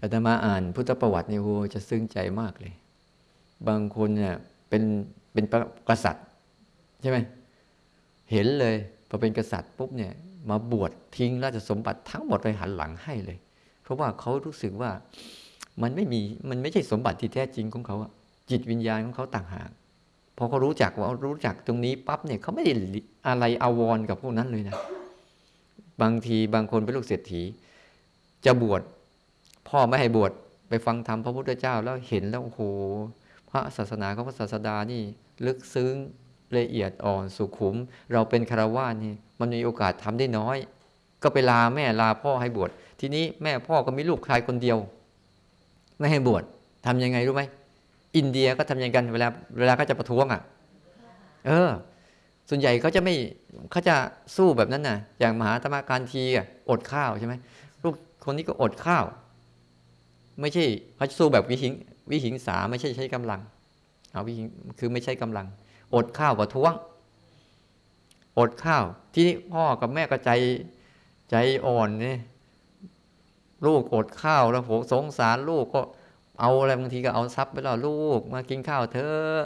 [0.00, 2.72] อาตมาอ่านพุทธประวัติเนี่ยโหจะซึ้งใจมากเลย
[3.68, 4.34] บางคนเนี่ย
[4.68, 4.82] เป็น
[5.32, 5.44] เป็น
[5.88, 6.26] กษัตริย์
[7.00, 7.18] ใช่ไหม
[8.30, 8.76] เห็นเลย
[9.08, 10.12] พอเป็นกษัตริย์ปุ๊บเนี่ย
[10.50, 13.38] มาบวชทิ้งราชสมบัติทั้งหมดไปหันหลังให้เลย
[13.82, 14.90] เพราะว่าเขารู้สึกว่า
[15.82, 17.96] มันไม่มีมันไม่ใช่สมบัติที่แท้จริงของเขา
[18.50, 19.70] จิตวิญญาณของเขาต่างหาก
[20.36, 22.72] พอเขารู้จักว่ารู้จักตรงนี้ปั๊บเนี่ยเขาไม่ได้
[23.28, 24.76] อะไรอาวรกับพวกนั้นเลยนะ
[26.02, 27.42] บางทีบางคนเป็นลูกเศรษฐี
[28.44, 28.82] จะบวช
[29.70, 30.32] พ่อไม่ให้บวช
[30.68, 32.60] ไปฟังธรรมพระพุทธเจ้าแล้วเห็นแล้วโอ้โห
[33.50, 35.02] พระศาสนาของพระศาสดานี่
[35.46, 35.94] ลึกซึ้ง
[36.56, 37.76] ละเอียดอ่อนสุขุม
[38.12, 40.56] เราเป็นคารวะนี่มันมีโอกาสทำได้น้อย
[41.22, 42.70] ก็ไปลาแม่ลาพ่อให้บวช
[43.00, 44.78] ทีนี้แม่พ่อก็มีลูกชายคนเดียว
[45.98, 46.42] ไม่ให้บวช
[46.86, 47.42] ทำยังไงรู้ไหม
[48.16, 50.40] อินเดียก็ทำยังไงกันเวลาเวลาก็จะประท้วงอะ
[51.46, 51.70] เออ
[52.48, 53.14] ส่วนใหญ่เขาจะไม่
[53.70, 53.94] เขาจะ
[54.36, 57.34] สู้แบบนั้นน่ะ อย่างมหาธรรมการทีอะอดข้าวใช่ไหม
[57.82, 59.04] ลูกคนนี้ก็อดข้าว
[60.40, 60.64] ไม่ใช่
[60.96, 61.72] เขาสู้แบบวิหิง
[62.10, 63.40] วิหิงสาไม่ใช่ใช้กำลัง
[64.12, 64.46] เอาวิหิง
[64.78, 65.46] คือไม่ใช่กำลัง
[65.94, 66.72] อดข้าวประท้วง
[68.38, 68.84] อดข้าว
[69.14, 70.30] ที่พ่อกับแม่ก็ใจ
[71.30, 72.18] ใจอ่อนเนี่ย
[73.66, 75.80] ลูกอดข้าวแล้วโหสงสารลูกก็
[76.40, 79.40] เอาอะไรบางทีก็เอาทรัพย์ไปแล้วลูกมากินข้าวเถอะ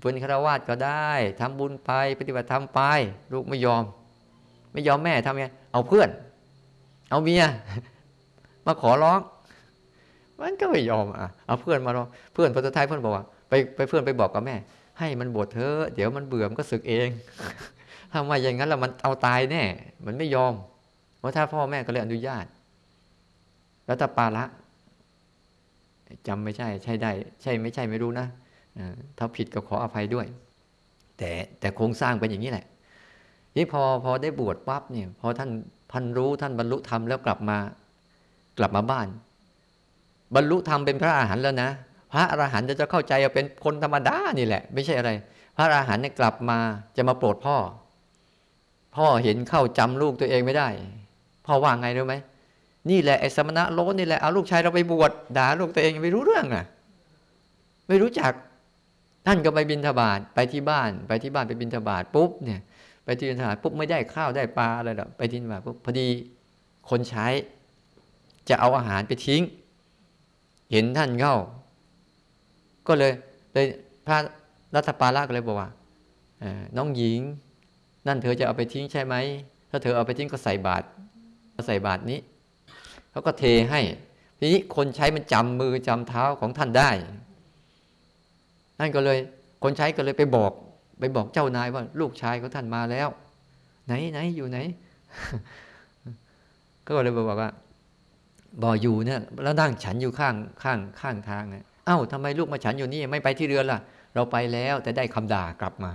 [0.00, 2.80] เป็นฆราวาสก็ได้ทำบุญไปปฏิบัติธรรมไป
[3.32, 3.84] ลูกไม่ยอม
[4.72, 6.08] ไม่ยอมแม่ทำไงเอาเพื่อน
[7.10, 7.44] เอาเมีย
[8.66, 9.20] มาขอร้อง
[10.40, 14.56] มันก็ไม่ยอมอะเอาเพื่อนมาร้องเพื่อนพอสุดท้ายเพื่อนบอกว่าไปไปเพื่อนไปบอกกับแม่
[14.98, 17.08] ให้มันบวชเถอะเดี๋ยวมันเบื่อมันก็สึกเอง
[18.12, 19.62] ทำไมอย่างนั้นแล้วมันเอาตายแน่
[20.06, 20.54] มันไม่ยอม
[21.18, 22.44] เพราะถ้าพ่อแม่ก็เลยอนุญาต
[23.86, 24.44] แล้วถ้าปาละ
[26.28, 27.10] จำไม่ใช่ใช่ได้
[27.42, 28.26] ใช่ไม่ใช่ไม่รู้นะ
[29.18, 30.26] ถ้าผิดก็ขออภัยด้วย
[31.18, 32.66] แต่แต่โครงสร้างเป็นอย่างนี้แหละ
[33.56, 35.50] นี่พอพอได้บวชปั๊บเนี่ยพอท่าน
[35.92, 37.58] ท่านรู้ท่านบรรลุธรรมแล้วกลับมา
[38.58, 39.06] กลับมาบ้าน
[40.34, 41.70] บรรลุธรรมเป็นพระอาหารหันต์แล้วนะ
[42.12, 45.10] พระอรหันต์จะเข้าใจว่าเป็นคนธรรมดานี่แหละ ไม่ใช่อะไร
[45.56, 46.58] พระอรหันต์เนี่ยกลับมา
[46.96, 47.56] จะมาโปรดพ่อ
[48.96, 50.68] พ่อเห็นเข้าจำลูกตัวเองไม่ได้
[51.46, 52.14] พ่อว่าไงรู้ไหม
[52.90, 56.64] นี่แหละไอ้สมณะโลนนี่แหละเอาลูกชายเราไปบวชด่าลูกตัวเองไม่รู้เรื่องอะ
[57.88, 58.32] ไม่รู้จัก
[59.26, 62.60] ท่านก็ไปบินทบาทไปที่บ้าน ไปที่บ้านไปบินทบาทปุ๊บเนี่ย
[63.04, 66.06] ไปที่บินทบาทปุ๊บไม่ได้ข้าวได้ปลาอะไรหรอกไปที่บินทบาทปุ๊บพอดี
[66.90, 67.26] คนใช้
[68.48, 69.42] จะเอาอาหารไปทิ้ง
[70.74, 71.36] เห็นท่านเข้า
[72.88, 73.12] ก็เลย
[73.52, 73.66] เลย
[74.06, 74.16] พระ
[74.74, 75.70] รัตปาละก็เลยบอกว่า
[76.76, 77.20] น้องหญิง
[78.06, 79.14] นั่นเธอจะเอาไปทิ้งใช่ไหม
[79.70, 80.86] ถ้าเธอเอาไปทิ้งก็ใส่บาตร
[81.66, 82.18] ใส่บาตรนี้
[83.10, 83.80] เขาก็เทให้
[84.38, 86.90] ทีนี้คนใช้มันจำมือจำเท้าของท่านได้
[88.80, 89.18] นั่นก็เลย
[89.62, 90.52] คนใช้ก็เลยไปบอก
[91.00, 93.08] ไปบอกเจ้านายว่า ลูกชายของท่านมาแล้ว
[93.86, 94.58] ไหนไหนอยู่ไหน
[96.86, 97.50] ก็เลยบอกว่า
[98.62, 103.80] บ่ออยู่เนี่ยแล้วนั่งฉันอยู่ข้างข้างข้างทางเนี่ยเอ้าทำไมลูกมาฉันอยู่นี่ไม่ไปที่เรือนล่ะ
[104.14, 105.92] เราไปแล้วแต่ได้คำด่ากลับมา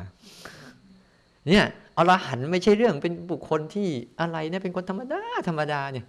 [1.47, 1.63] เนี่ย
[1.97, 3.87] อรหันไม่ใช่เรื่องเป็นบุคคลที่
[4.21, 6.05] อะไรเนี่ยเป็นคนธรรมดาธรรมดาเนี่ย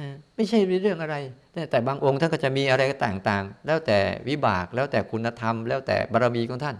[0.00, 1.16] นะไม่ใช่เรื่องอะไร
[1.52, 3.98] แต่แต่บางองค์ท่านก็จะมีอะไรต่างๆ แล้วแต่
[4.28, 6.76] วิบากแล้วแต่คุณธรรม แล้วแต่บารมีของท่าน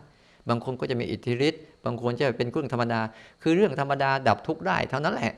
[0.49, 3.01] บางคนก็จะมีอิทธิฤทธิ์บางคนจะเป็นกุ้งธรรมดา
[3.43, 5.33] คือเรื่องธรรมดาดับทุกข์ได้เท่านั้นแหละ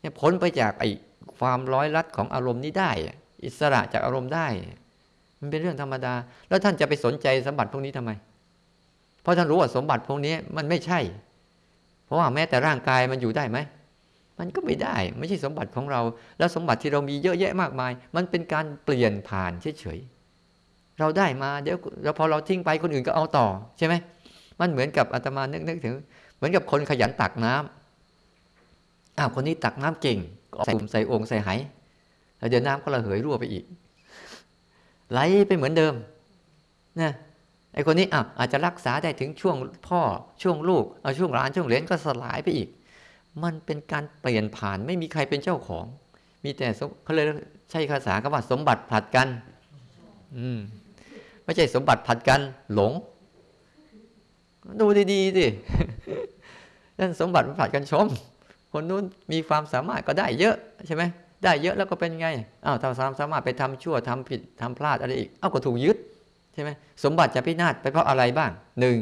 [0.00, 0.88] เนี่ยพ้นไปจากไอ้
[1.44, 2.90] ความร้อยลัดของอารมณ์นี้ได้
[3.44, 4.46] อิสระจากอารมณ์ได้
[5.40, 6.14] มันเป็นเรื่องธรรมดา
[6.48, 8.10] แล้วท่านจะไปสนใจสมบัติพวกนี้ทำไม
[9.22, 11.00] เพราะท่านรู้ว่าสมบัติพวกนี้มันไม่ใช่
[12.06, 13.58] เพราะว่าแม้แต่ร่างกายมันอยู่ได้ไหม
[14.38, 16.00] มันก็ไม่ได้ไม่ใช่สมบัติของเรา
[16.38, 23.46] แล้วสมบัติที่เรามีเยอะแยะมากมาย มันเป็นการเปลี่ยนผ่านเฉยๆเราได้มาเดี๋ยวแล้วพอเราทิ้งไปคนอื่นก็เอาต่อ
[23.78, 23.94] ใช่ไหม
[24.60, 25.94] มันเหมือนกับอาตมานึกนึกถึง
[26.36, 30.18] เหมือนกับคนขยันตักน้ำอ้าวคนนี้ตักน้ำเก่ง
[30.54, 31.50] ก็ใส่ใส่องค์ใส่ไห
[32.38, 33.64] แล้วเดี๋ยวน้ำก็ระเหยรั่วไปอีก
[35.12, 35.94] ไหลไปเหมือนเดิม
[37.00, 37.12] นะ
[37.74, 39.56] ไอคนนี้อ้าวอาจจะรักษาได้ถึงช่วง
[39.88, 40.00] พ่อ
[40.42, 42.68] ช่วงลูกเอาช่วงหลานช่วงเหลนก็สลายไปอีก
[43.42, 45.84] มันเป็นการเปลี่ยนผ่านไม่มีใครเป็นเจ้าของ
[46.44, 46.68] มีแต่
[47.04, 47.24] เขาเลย
[47.70, 49.28] ใช้ภาษาคำว่าสมบัติผลัดกัน
[50.36, 50.58] อืม
[51.44, 52.40] ไม่ใช่สมบัติผลัดกัน
[52.74, 52.92] หลง
[54.80, 55.46] ดูดีๆสิ
[56.98, 58.06] นั่นสมบัติผลัดกันชม
[58.76, 60.56] คนนู้นมีความสามารถก็ได้เยอะ
[60.86, 61.02] ใช่ไหม
[61.44, 62.28] ได้เยอะแล้วก็เป็นไง
[62.64, 65.96] อ้าวถ้าสามสามารถไปทำชั่วทำผิดทำพลาดอะไรอีกอ้าวก็ถูกยึด
[66.54, 66.70] ใช่ไหม
[67.04, 68.50] สมบัติจะพินาศไปเพราะอะไรบ้าง
[68.80, 68.98] หนึ่ง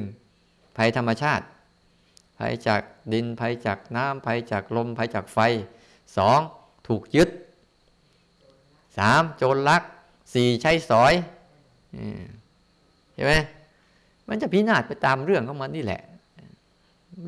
[0.77, 1.45] ภัยธรรมชาติ
[2.39, 2.83] ภัยจาก
[3.13, 5.39] ดินภัยจากน้ำภัยจากลมภัยจากไฟ
[6.17, 6.41] สอง
[6.89, 7.29] ถูกยึด
[8.99, 9.83] สามโจรลัก
[10.35, 11.13] สี่ใช้สอย
[13.15, 13.35] เห็นไหม
[14.29, 16.01] มันจะพินาศไปตามเรื่องของมันนี่แหละ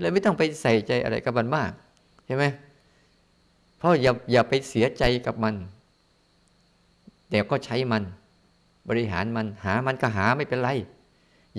[0.01, 1.71] เลยไม่ต้องไปใส่ใจอะไรกับมันมาก
[2.27, 2.45] เห็นไหม
[3.79, 5.55] เพราะอย่าอย่าไปเสียใจกับมัน
[7.31, 8.03] แต่ก็ใช้มัน
[8.89, 10.71] บริหารมันหามันก็หาไม่เป็นไร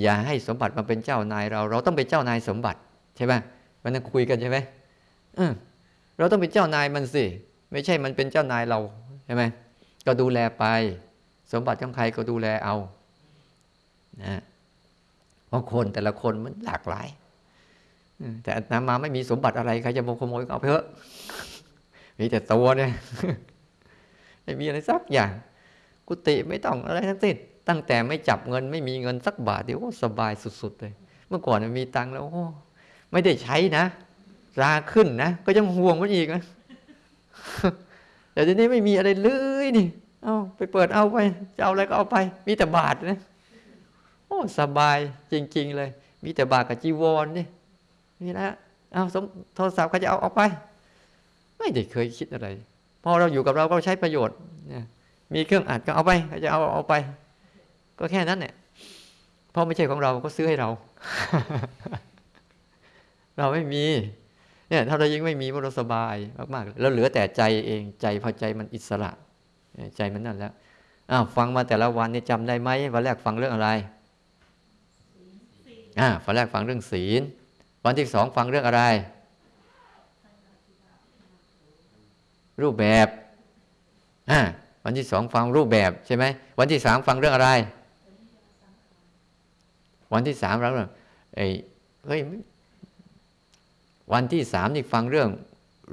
[0.01, 2.79] อย่าให้สมบัติมาเป็นเจ้านายเรา เราต้องเป็นเจ้านายสมบัติ
[3.15, 3.33] ใช่ไหม
[3.83, 4.57] มันต้องคุยกันใช่ไหม
[5.35, 5.51] เออ
[6.17, 7.25] เราต้องเป็นเจ้านายมันสิ
[7.71, 8.79] ไม่ใช่มันเป็นเจ้านายเรา
[9.25, 9.43] ใช่ไหม
[10.05, 10.65] ก็ดูแลไป
[11.51, 12.75] สมบัติของใครก็ดูแลเอา
[14.23, 14.41] นะ
[15.47, 17.07] เพราะคนแต่ละคนมันหลากหลาย
[18.43, 20.85] แต่นามาไม่มีสมบัติอะไรใครจะโมขโมยเอาไปเถอะ
[22.19, 22.91] มีแต่ตัวเนี่ย
[24.43, 25.31] ไม่มีอะไรสักอย่าง
[26.07, 27.35] กุฏิไม่ต้องอะไรทั้งสิ้น
[27.69, 30.31] ตั้งแต่ไม่จับเงินไม่มีเงินสักบาทเดียวสบาย
[30.61, 30.93] สุดๆเลย
[31.29, 32.45] เมื่อก่อนมีตังค์แล้วโอ้
[33.11, 33.85] ไม่ได้ใช้นะ
[34.61, 36.43] ราขึ้นนะก็ยังห่วงมันอีกนะ
[38.33, 39.29] แต่ทีนี้ไม่มีอะไรเล
[39.63, 39.87] ยนี่
[40.23, 41.17] เอาไปเปิดเอาไป
[41.55, 43.19] จะเอาอะไรก็เอาไป มีแต่บาทนะ
[44.27, 44.97] โอ้สบาย
[45.31, 45.89] จริง ๆ เลย
[46.23, 47.45] มีแต่บาทกับจีวรนี่
[48.23, 48.55] นี่นะ
[48.93, 49.23] เอาสม
[49.55, 50.41] โทรศัพท์เขาจะเอาออกไป
[51.57, 52.47] ไม่ได้เคยคิดอะไร
[53.03, 54.37] พอเราอยู่กับเราก็ใช้ประโยชน์
[54.69, 54.85] เนี่ย
[55.33, 56.93] มีเครื่องอัดก็เอาไปเขาจะเอาเอาไป
[57.99, 58.53] ก็แค่นั้นเนี่ย
[59.51, 60.69] เพราะไม่ใช่ของเราก็ซื้อให้เรา
[63.37, 63.85] เราไม่มี
[64.69, 66.15] เนี่ย ถ้าเรายิ่งไม่มีเราสบาย
[66.53, 69.11] มากๆแล้วเหลือแต่ใจเองใจพอใจมันอิสระ
[69.97, 70.53] ใจมันนั่นแล้ว
[71.11, 73.69] อ้าวฟังมาแต่ละวันนี่จำได้ไหมวันแรกฟังเรื่องอะไร
[75.99, 77.21] อ่าวันแรกฟังเรื่องศีล
[77.85, 78.83] วันที่สองฟังเรื่องอะไร
[82.61, 83.07] รูปแบบ
[84.31, 84.39] อ่า
[84.83, 86.25] วันที่สองฟังรูปแบบใช่ไหม
[86.59, 87.49] วันที่สามฟังเรื่องอะไร
[90.13, 90.69] วันที่สามเรา
[91.35, 91.51] เอ้ย
[92.07, 92.19] เฮ้ย
[94.13, 95.29] วันที่สามนี่ฟังเรื่อง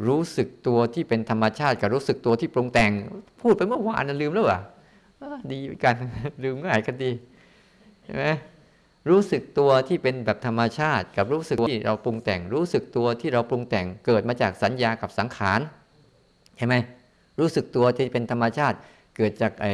[0.07, 2.91] รู้สึกตัวที่เป็นธรรมชาติกับรู้สึกตัวที่ปรุงแต่ง
[3.41, 4.61] พูดไปเมื่อวานนะลืมแล้วอะ
[5.51, 5.95] ดีกัน
[6.43, 7.11] ลืมง่ายกันดี
[8.05, 8.25] ใช่ไหม
[9.11, 15.61] รู้สึกตัวที่เป็นแบบธรรมชาติ กับรู้สึกที่เราปรุงแต่ง รู้สึกตัวที่เราปรุงแต่งเกิดมาจากสัญญากับสังขาร
[16.57, 16.75] ใช่ไหม
[17.41, 18.77] รู้สึกตัวที่เป็นธรรมชาติ
[19.17, 19.73] เกิดจากไอ้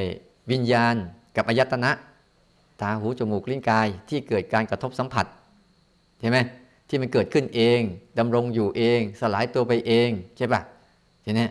[0.51, 0.95] วิญญาณ
[1.37, 1.91] กับอายตนะ
[2.81, 5.27] ตาหูจมูกลิ้นกาย ที่เกิดการกระทบสัมผัส
[6.21, 6.39] ใช่ไหม
[6.89, 7.81] ที่มันเกิดขึ้นเอง
[8.19, 10.63] ดำรงอยู่เอง สลายตัวไปเองใช่ปะ
[11.25, 11.49] ทีนี้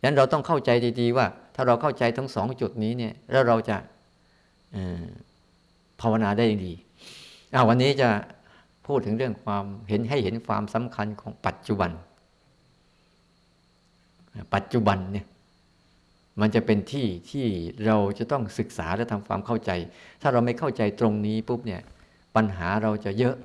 [0.00, 3.76] ังนั้นเราต้องเข้าใจดีๆว่า ถ้าเราเข้าใจทั้งสองจุดนี้เนี่ยแล้วเราจะ
[6.00, 6.72] ภาวนาได้ดี
[7.54, 8.08] อาวันนี้จะ
[8.86, 11.90] พูดถึงเรื่องความเห็นให้เห็นความสำคัญของปัจจุบัน
[14.54, 15.26] ปัจจุบันเนี่ย
[16.40, 17.46] มันจะเป็นที่ที่
[17.86, 19.70] เราจะต้องศึกษาและทำความเข้าใจ
[20.22, 21.80] ถ้าเราไม่เข้าใจตรงนี้ปุ๊บเนี่ย
[22.36, 23.36] ปัญหาเราจะเยอะ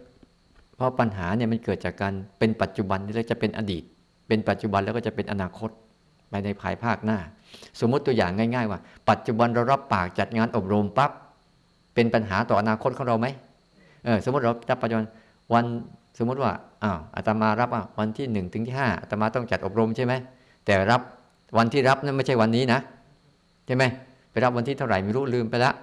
[0.76, 3.84] เพราะปัญหาเนี่ยมันเกิดจากการเป็นปัจจุบันแล้วจะเป็นอดีต
[4.28, 5.70] เป็นปัจจุบันแล้วก็จะเป็นอนาคต
[6.30, 7.20] ไปในภายภาคหน้า
[7.80, 8.80] สมมติตัวอย่างง่าย ๆ ว่า
[9.10, 11.12] ปัจจุบันเรารับปากจัดงานอบรมปั๊บ
[11.94, 13.28] เป็นปัญหาต่ออนาคตของเราไหม
[14.06, 15.06] เออสมมติเรารับปัจจุบัน
[15.54, 15.66] วัน
[16.18, 16.52] สมมติว่า
[16.84, 17.70] อ้าวอาตมารับ
[18.00, 20.14] วันที่หนึ่งถึงที่ห้าอาตมาต้องจัดอบรมใช่ไหม
[20.66, 21.02] แต่รับ
[21.58, 22.80] วันที่รับนั้นไม่ใช่วันนี้นะ
[23.66, 23.84] ใช่ไหม
[24.32, 25.74] ไปรับวันที่เท่าไหร่ไม่รู้ลืมไปล้ว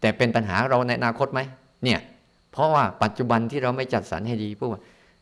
[0.00, 1.40] แต่เป็นปัญหาเราในอนาคตไหม
[1.84, 1.98] เนี่ย
[2.52, 4.70] เพราะว่าปัจจุบันที่เราไม่จัดสรรให้ดีพวก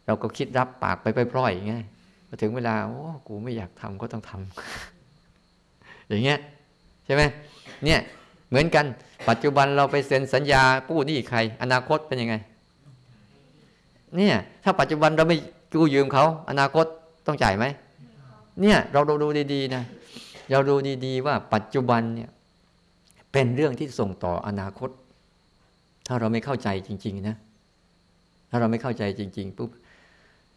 [0.07, 1.85] เราก็คิดรับปากไปไปพล่อยอย่างเงี้ย
[2.29, 6.39] พอถึงเวลาโอ้กูไม่อยากทำก็ต้องทำอย่างเงี้ย
[7.05, 7.23] ใช่ไหม
[7.85, 8.01] เนี่ย
[8.49, 8.87] เหมือนกัน
[9.29, 12.35] ปัจจุบันเราไปเซ็นสัญญากู้หนี้ใคร อนาคตเป็นยังไง
[14.17, 14.35] เนี่ย
[14.65, 15.37] ถ้าปัจจุบันเราไม่
[15.73, 16.87] กู้ยืมเขาอนาคต
[17.27, 17.65] ต้องจ่ายไหม
[18.61, 19.83] เนี่ยเราดูดูดีๆนะ
[20.51, 20.75] เราดู
[21.07, 22.31] ดีๆว่าปัจจุบันเนี่ย
[23.33, 24.91] เป็นเรื่องที่ส่งต่ออนาคต
[26.07, 27.37] ถ้าเราไม่เข้าใจจริง ๆ นะ
[28.51, 29.71] ถ้าเราไม่เข้าใจจริง ๆปุ๊บ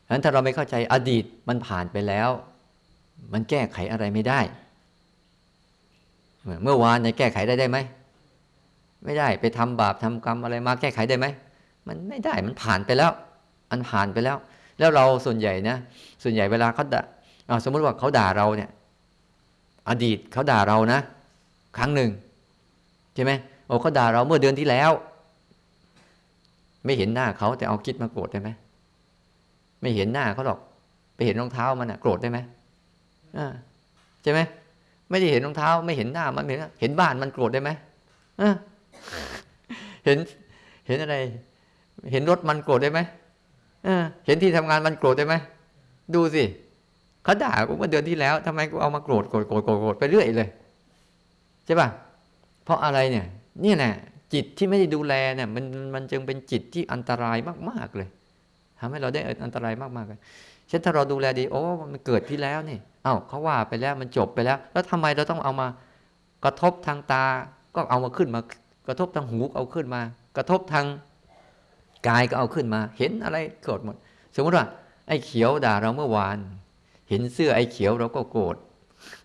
[0.06, 2.30] ฉะนั้นถ้าเราไม่เข้าใจอดีตมันผ่านไปแล้ว
[3.34, 4.40] มันแก้ไขอะไรไม่ได้
[6.64, 7.78] เมื่อวานเนี่ยแก้ไขได้ได้ไหม
[9.04, 11.26] ไม่ได้ไปทำบาปทำกรรมอะไรมาแก้ไขได้ไหม
[11.88, 13.12] มันไม่ได้มันผ่านไปแล้ว
[13.72, 14.38] มันผ่านไปแล้ว
[14.80, 15.78] แล้วเราส่วนใหญ่นะ
[16.24, 17.02] ส่วนใหญ่เวลาเขาด่า
[17.64, 18.70] สมมติว่าเขาด่าเราเนี่ย
[19.90, 21.00] อดีตเขาด่าเรานะ
[21.78, 22.10] ครั้งหนึ่ง
[23.16, 23.32] ใช่ไหม
[23.68, 24.92] โอ้เขาด่าเราเมื่อเดือนที่แล้ว
[26.86, 28.50] ไม่เห็นหน้าเขาแต่เอาคิดมาโกรธได้ไหม
[29.82, 30.60] ไม่เห็นหน้าเขาหรอก
[31.16, 32.40] ไปเห็นรองเท้ามันอะโกรธได้ไหม
[34.24, 34.40] ใช่ไหม
[35.12, 37.70] ไม่ได้เห็นรองเท้า ไม่เห็นหน้ามันเห็นเห็นบ้านมันโกรธได้ไหม
[40.06, 40.18] เห็น
[40.88, 41.16] เห็นอะไร
[42.12, 43.00] เห็นรถมันโกรธได้ไหม
[44.26, 45.36] เห็นที่ทำงานมันโกรธได้ไหม
[46.16, 46.44] ดูสิ
[47.24, 50.50] เขาด่ากูเมื่อเดือนที่แล้วทำไมกูเอามาโกรธโกรธโกรธโกรธไปเรื่อยเลย
[51.66, 51.88] ใช่ป่ะ
[52.64, 53.26] เพราะอะไรเนี่ย
[53.66, 53.94] นี่แหละ
[54.34, 55.66] จิตที่ไม่ได้ดูแลเนี่ย มัน
[55.96, 57.38] มันจึงเป็นจิตที่อันตราย
[57.70, 58.10] มาก ๆเลย
[58.80, 60.20] ทำให้เราได้อันตรายมากๆเลย
[60.68, 65.68] เช่นถ้าเราดูแลดี โอ้มันเกิดที่แล้วนี่ เอ้าเขาว่าไปแล้วมันจบไปแล้ว แล้วทำไมเราต้องเอามา
[66.44, 67.26] กระทบทางตา
[67.76, 68.42] ก็เอามาขึ้นมา
[68.88, 70.02] กระทบทางหูเอาขึ้นมา
[70.38, 70.86] กระทบทาง
[72.08, 73.96] กายก็เอาขึ้นมา เห็นอะไรโกรธหมด
[74.36, 74.66] สมมติว่า
[75.08, 76.38] ไอ้เขียวด่าเราเมื่อวาน
[77.10, 78.56] เห็นเสื้อไอ้เขียวเราก็โกรธ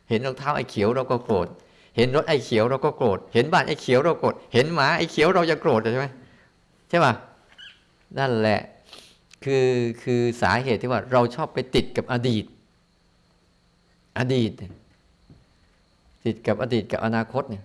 [0.08, 1.48] เห็นรองเท้าไอ้เขียวเราก็โกรธ
[1.96, 6.08] เห็นรถไอ้เขียวเราก็โกรธ เห็นบ้านไอ้เขียวเราโกรธ เห็นหมาไอ้เขียวเราจะโกรธใช่ไหม
[6.88, 7.12] ใช่ป่ะ
[8.18, 8.60] นั่นแหละ
[9.44, 9.66] คือ
[10.02, 12.44] คือสาเหตุที่ว่าเราชอบไปติดกับอดีต
[14.18, 14.50] อดีต
[16.24, 17.64] ติดกับอดีตกับอนาคตเนี่ย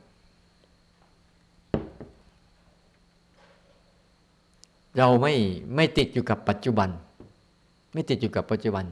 [4.98, 5.34] เราไม่
[5.76, 6.90] ไม่ติดอยู่กับปัจจุบัน
[7.94, 8.86] ไม่ติดอยู่กับปัจจุบัน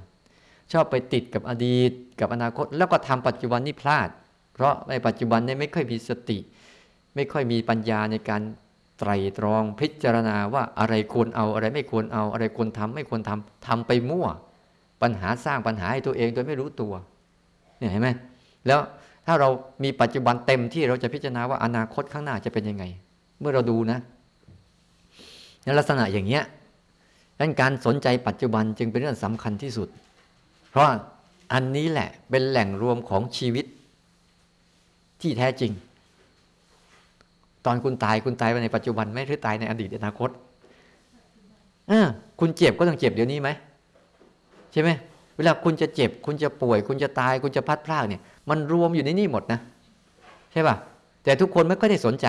[0.71, 4.09] ชอบไปติดกับอดีตกับอนาคต แล้วก็ทำปัจจุบันนี่พลาด
[4.53, 6.37] เพราะในปัจจุบันนี่ไม่ค่อยมีสติ
[7.15, 8.41] ไม่ค่อยมีปัญญาในการ
[8.99, 14.27] ไตรตรองพิจารณาว่าอะไรควรเอาอะไรไม่ควรเอาอะไรควรทำไม่ควรทำทำไปมั่ว
[15.01, 16.93] ปัญหาสร้างปัญหาให้ตัวเองโดยไม่รู้ตัว
[17.79, 18.09] เนี่ยเห็นไหม
[18.67, 18.79] แล้ว
[19.25, 19.49] ถ้าเรา
[19.83, 22.83] มีปัจจุบันเต็มที่เราจะพิจารณาว่าอนาคตข้างหน้าจะเป็นยังไง
[23.39, 23.99] เมื่อเราดูนะ
[25.63, 26.43] ในลักษณะอย่างเนี้ย
[27.39, 29.87] ดังการสนใจปัจจุบันจึงเป็นเรื่องสำคัญที่สุด
[30.69, 30.85] เพราะ
[31.53, 33.65] อันนี้แหละเป็นแหล่งรวมของชีวิต
[35.21, 35.71] ที่แท้จริง
[37.65, 40.29] ตอนคุณตายคุณตายไปในปัจจุบันไหมหรือตายในอดีตอนาคต
[41.91, 41.93] อ
[42.39, 43.49] คุณเจ็บก็ต้องเจ็บเดี๋ยวนี้ไหม
[44.71, 44.89] ใช่ไหม
[45.39, 49.59] เวลาคุณจะเจ็บ คุณจะป่วย คุณจะตาย คุณจะพัดพลาดเนี่ย มันรวมอยู่ในนี่หมดนะ
[50.51, 50.75] ใช่ป่ะ
[51.23, 52.27] แต่ทุกคนไม่ค่อยได้สนใจ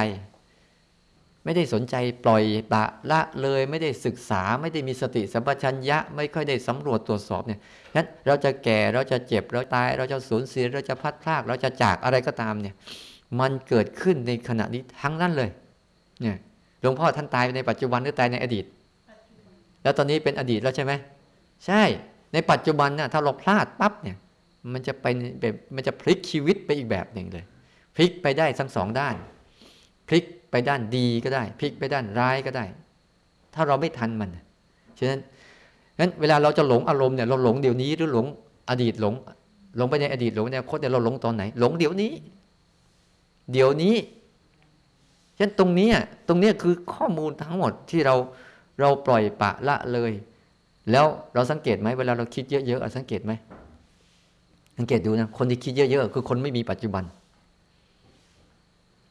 [1.44, 7.60] ไม่ได้สนใจปล่อยปะละเลยไม่ได้ศึกษา ไม่ได้มีสติสัมปชัญญะ ไม่ค่อยได้สำรวจตรวจสอบเนี่ย
[7.96, 12.74] นั้นเราจะแก่เราจะเจ็บเราตาย เราจะสูญเสียเราจะพัดพลากเราจะจากอะไรก็ตามเนี่ย
[13.40, 15.50] มันเกิดขึ้นในขณะนี้ทั้งนั้นเลย
[16.20, 16.36] เนี่ย
[16.80, 18.64] หลวงพ่อท่านตายในปัจจุบันหรือตายในอดีต
[19.82, 20.92] แล้วตอนนี้เป็นอดีตแล้วใช่ไหม
[21.66, 21.82] ใช่
[22.32, 24.16] ในปัจจุบันน่ะถ้าเราพลาดปั๊บเนี่ย
[24.72, 27.44] มันจะเป็นแบบมันจะพลิกชีวิตไปอีกแบบหนึ่งเลย
[27.94, 29.14] พลิกไปได้ทั้งสองด้าน
[30.08, 32.64] พลิกไปด้านดีก็ได้ พลิกไปด้านร้ายก็ได้
[33.54, 34.30] ถ้าเราไม่ทันมัน
[34.98, 35.20] ฉะนั้น
[35.98, 38.26] งั้นเวลาเราจะหลงอารมณ์เนี่ยเราหลงเดี๋ยวนี้หรือหลง
[38.70, 39.14] อดีตหลง
[39.76, 42.12] หลงไปในอดีตหลงในอนาคตเนี่ยเราหลงตอนไหน หลงเดี๋ยวนี้
[43.52, 43.96] เดี๋ยวนี้
[45.36, 45.88] ฉะนั้นตรงนี้
[46.28, 48.14] ตรงนี้คือข้อมูลทั้งหมดที่เรา
[48.80, 50.12] เราปล่อยปะละเลย
[50.90, 53.32] แล้วเราสังเกตไหมเวลาเราคิดเยอะๆสังเกตไหม
[54.78, 57.04] สังเกตดูนะคนที่คิดเยอะๆคือคนไม่มีปัจจุบัน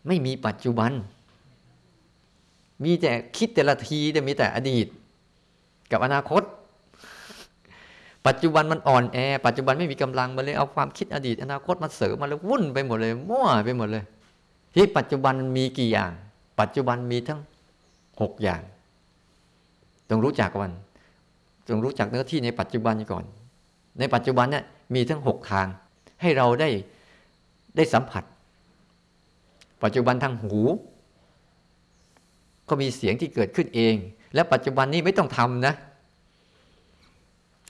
[0.07, 0.91] ไม่มีปัจจุบัน
[2.83, 4.87] มีแต่คิดแต่ละทีแต่มีแต่อดีต
[5.91, 6.43] กับอนาคต
[8.27, 14.03] ปัจจุบันมันอ่อนแอ ปัจจุบันไม่มีกำลังมาเลยเอาความคิดอดีต อนาคตมาเสริมมาเลยวุ่นไปหมดเลยมั่วไปหมดเลย
[14.73, 16.11] ที่ปัจจุบันมีกี่อย่าง
[16.59, 17.39] ปัจจุบันมีทั้ง
[18.21, 18.61] หกอย่าง
[20.09, 20.71] ต้องรู้จักวัน
[21.69, 23.23] ต้องรู้จักเนื้อที่ในปัจจุบันก่อน
[23.99, 24.63] ในปัจจุบันเนี่ย
[24.95, 25.67] มีทั้งหกทาง
[26.21, 26.69] ให้เราได้
[27.75, 28.23] ได้สัมผัส
[29.83, 30.55] ปัจจุบันทางหู
[32.69, 33.95] ก็มีเสียงที่เกิดขึ้นเอง
[34.33, 35.73] และปัจจุบันนี้ไม่ต้องทำนะ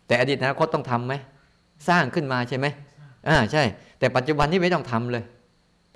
[0.07, 1.13] แต่อดีตอนาคตต้องทํำไหม
[1.89, 2.67] สร้างขึ้นมาใช่ไหม
[3.27, 3.63] อ่าใช่
[3.99, 5.23] แต่ปัจจุบันนี้ไม่ต้องทำเลย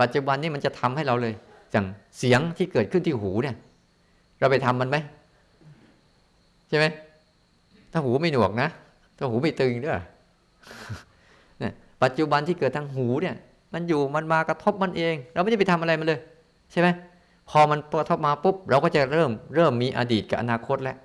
[0.01, 1.33] ปัจจุบันนี้มันจะทำให้เราเลย
[1.71, 1.85] อย่าง
[2.17, 3.55] เสียงที่เกิดขึ้นที่หูเนี่ย
[4.39, 4.97] เราไปทำมันไหม
[6.69, 6.85] ใช่ไหม
[7.93, 8.69] ถ้าหูไม่หนวกนะ
[9.17, 10.01] ถ้าหูไม่ตึงด้วย
[11.59, 11.71] เนี่ย
[12.03, 13.35] ปัจจุบันที่เกิดทางหูเนี่ย
[13.73, 16.19] มันอยู่มันมากระทบมันเอง เราไม่ได้ไปทำอะไรมันเลย
[16.71, 16.87] ใช่ไหม
[17.49, 20.97] พอมันกระทบมาปุ๊บ เราก็จะเริ่มเริ่มมีอดีตกับอนาคตแล้ว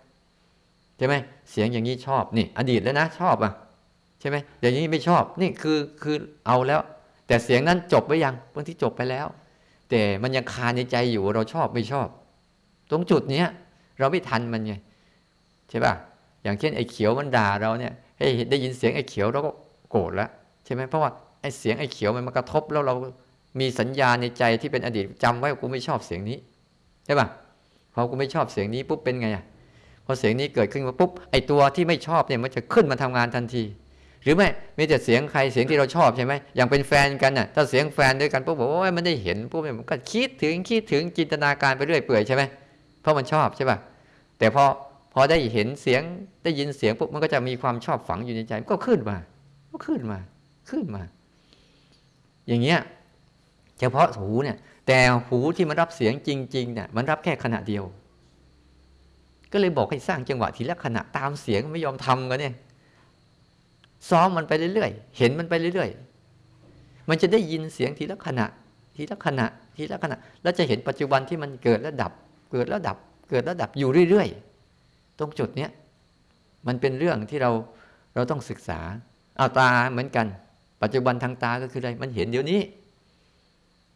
[0.98, 1.14] ใช่ไหม
[1.50, 3.52] เสียงอย่างนี้ชอบนี่ อดีตแล้วนะชอบอะ
[4.20, 6.16] ใช่ไหมอย่างนี้ไม่ชอบนี่คือคือ
[6.46, 6.80] เอาแล้ว
[7.26, 9.26] แต่เสียงนั้นจบไปยังบางที่จบไปแล้ว
[9.90, 12.08] แต่มันยังคาในใจอยู่เราชอบไม่ชอบ
[12.90, 13.46] ตรงจุดเนี้ย
[13.98, 14.74] เราไม่ทันมันไง
[15.70, 15.94] ใช่ป่ะ
[16.48, 19.50] อย่างเช่นไอ้เขียวมันด่าเราเนี่ยให้ได้ยินเสียงไอ้เขียวเราก็
[19.90, 20.28] โกรธแล้ว
[20.64, 21.10] ใช่ไหมเพราะว่า
[21.42, 22.94] ไอ้เสียงไอ้เขียวมันมากระทบแล้วเรา
[23.60, 26.38] มีสัญญาในใจที่เป็นอดีตจำไว้กูไม่ชอบเสียงนี้
[27.04, 27.26] ใช่ป่ะ
[27.94, 29.44] พอกูไม่ชอบเสียงนี้ปุ๊บเป็นไงอะ
[30.04, 33.64] พอเสียงนี้เกิดขึ้นมาปุ๊บไอตัวที่ไม่ชอบเนี่ยมันจะขึ้นมาทำงานทันที
[34.22, 42.42] หรือไม่ม่แต่เสียงใครเสียงที่เราชอบใช่ไหมอย่างเป็นแฟนกันน่ะถ้าเสียงแฟนด้วยกันปุ๊บบอกว่ามันได้เห็นปุ๊บมันก็คิดถึงคิดถึงจินตนาการไปเรื่อยเปื่อยใช่ไหม
[43.00, 43.78] เพราะมันชอบใช่ป่ะ
[44.38, 44.64] แต่พอ
[45.18, 46.02] อได้เห็นเสียง
[46.44, 49.16] ได้ยินเสียงปุ๊บมันก็จะมีความชอบฝังอยู่ในใจก็ขึ้นมา
[49.70, 50.18] ก็ขึ้นมา
[50.70, 51.02] ขึ้นมา
[52.48, 52.78] อย่างเงี้ย
[53.80, 54.56] เฉพาะหูเนี่ย
[54.86, 54.98] แต่
[55.28, 57.84] หูที่มันรับเสียงจริงๆเนี่ยมันรับแค่ขณะเดียว
[59.52, 62.54] ก็เลยบอกให้สร้างจังหวะทีละขณะตามเสียงไม่ยอมทำกันเนี่ย
[64.10, 68.46] ซ้อมมันไปเรื่อยๆ เห็นมันไปเรื่อยๆ มันจะได้ยินเสียงทีละขณะ
[68.96, 69.46] ทีละขณะ
[69.76, 72.12] ทีละขณะ แล้วจะเห็นปัจจุบันที่มันเกิดแล้วดับ
[72.52, 72.96] เกิดแล้วดับ
[73.30, 74.47] เกิดแล้วดับอยู่เรื่อยๆ
[75.18, 75.70] ตรงจุดเนี้ย
[76.66, 77.50] มันเป็นเรื่องที่เรา
[78.14, 78.80] เราต้องศึกษา
[79.38, 80.26] เอาตาเหมือนกัน
[80.82, 82.60] ปัจจุบันทางตาก็คืออะไร มันเห็นเดี๋ยวนี้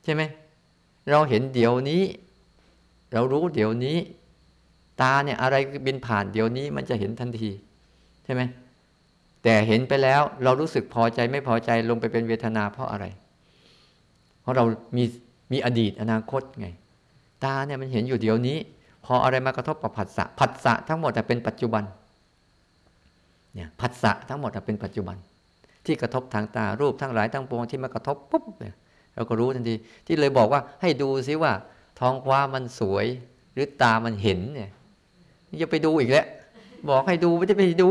[0.04, 0.22] ใช่ไหม
[1.10, 2.02] เราเห็นเดี๋ยวนี้
[3.12, 3.98] เรารู้เดี๋ยวนี้
[5.02, 7.50] ตาเนี่ยอะไรบินผ่านเดี๋ยวนี้มันจะเห็นทันที
[8.24, 8.42] ใช่ไหม
[9.42, 13.04] แต่เห็นไปแล้วเรารู้สึกพอใจไม่พอใจลงไปเป็นเวทนาเพราะอะไร
[14.40, 14.64] เพราะเรา
[14.96, 15.04] มี
[15.52, 16.68] มีอดีตอนาคตไง
[17.44, 18.58] ตาเนี่ยมันเห็นอยู่เดี๋ยวนี้
[19.04, 21.84] พออะไรมากระทบกับผัสสะผัสสะทั้งหมดเป็นปัจจุบัน
[23.54, 25.16] เนี่ยผัสสะทั้งหมดเป็นปัจจุบัน
[25.86, 28.74] ที่กระทบทางตารูปทั้งหลายทั้งปวงที่มากระทบปุ๊บเนี่ย
[29.14, 29.74] เราก็รู้ทันที
[30.06, 31.52] ที่เลยบอกว่าให้ดูซิว่า
[32.00, 33.06] ท้องฟ้ามันสวย
[33.52, 34.70] หรือตามันเห็นเนี่ย
[35.62, 36.26] จะไปดูอีกแล้ว
[36.90, 37.90] บอกให้ดูไม่ได้ไปดู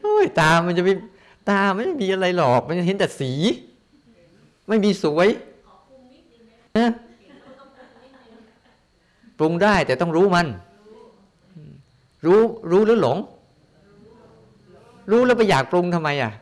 [0.00, 0.94] โอ้ยตามันจะไม่
[1.48, 3.32] ตาไม่มีอะไรหรอก มันเห็นแต่สี
[4.68, 5.28] ไม่มีสวย
[6.78, 6.90] นะ
[9.38, 10.46] ปรุงได้แต่ต้องรู้มัน
[12.26, 13.18] รู้รู้หรือหลง
[15.10, 16.32] รู้แล้วไปอยากปรุงทำไมอะ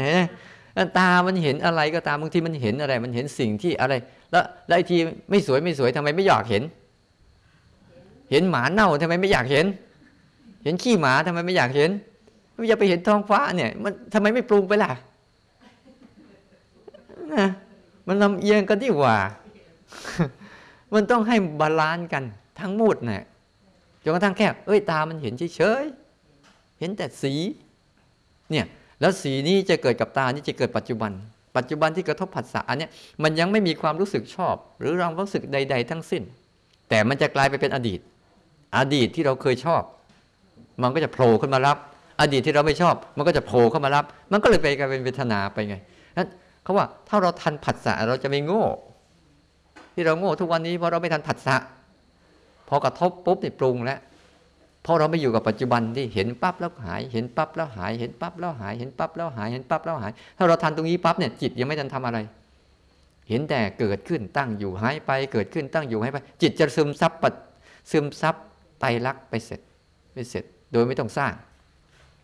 [0.00, 0.14] เห็
[0.86, 3.94] นตามันเห็นอะไรก็ตามบางทีมันเห็นอะไร มันเห็นสิ่งที่อะไร
[4.30, 4.96] แล้วแล้วไอ้ที
[5.30, 6.62] ไม่สวยไม่สวยทำไมไม่อยากเห็น
[8.30, 9.66] เห็นหมาเน่าทำไมไม่อยากเห็น
[10.62, 11.90] เห็นขี้หมาทำไมไม่อยากเห็น
[12.56, 14.92] ไม่อยากไปเห็นท้องฟ้าเนี่ย มันทำไมไม่ปรุงไปล่ะ
[17.36, 17.48] นะ
[18.06, 19.16] มันลำเอียงกันที่ว่า
[20.94, 22.24] มันต้องให้ balance กัน
[22.60, 23.22] ทั้งหมดเนี่ย
[24.02, 25.84] จนกระทั่งแค่เอ้ยตามันเห็นเฉย
[26.78, 27.34] เห็นแต่สี
[28.50, 28.64] เนี่ย
[29.00, 31.12] แล้วสีนี้จะเกิดกับตานี่จะเกิดปัจจุบัน
[31.56, 32.88] ปัจจุบันที่กระทบผัสสะอันนี้
[33.22, 36.22] มันยังไม่มีความรู้สึกชอบ หรือความรู้สึกใด ๆ ทั้งสิ้น
[36.88, 38.00] แต่มันจะกลายไปเป็นอดีต
[38.76, 39.82] อดีตที่เราเคยชอบ
[40.82, 41.76] มันก็จะโผล่ขึ้นมารับ
[42.20, 45.76] อดีตที่เราไม่ชอบ มันก็จะโผล่เข้ามารับ มันก็เลยไปกลายเป็นเวทนาไปไง
[46.18, 46.28] นั้น
[46.62, 48.64] เขาว่าถ้าเราทันผัสสะเราจะไม่โง่
[49.94, 51.56] ที่เราโง่ทุกวันนี้เพราะเราไม่ทันผัสสะ
[52.68, 53.98] พอกระทบปุ๊บนี่ปรุงแล้ว
[54.82, 62.18] เพราะเราไม่อยู่กับปัจจุบันที่เห็นปั๊บแล้วหาย เห็นปั๊บแล้วหาย เห็นปั๊บแล้วหาย เห็นปั๊บแล้วหาย เห็นปั๊บแล้วหาย ถ้าเราทันตรงนี้ปั๊บเนี่ยจิตยังไม่ทันทำอะไร
[63.28, 67.34] เห็นแต่เกิดขึ้นตั้งอยู่หายไป เกิดขึ้นตั้งอยู่หายไป จิตจะซึมซับปัด
[67.90, 68.34] ซึมซับ
[68.80, 69.60] ไตรลักษณ์ไปเสร็จ
[70.14, 71.32] ไปเสร็จ โดยไม่ต้องสร้าง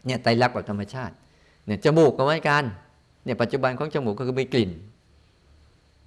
[0.06, 1.14] เนี่ยไตรลักษณ์แบบธรรมชาติ
[1.66, 2.64] เนี่ยจมูกก็เหมือนกัน
[3.24, 4.70] เนี่ยปัจจุบันของจมูกก็คือมีกลิ่น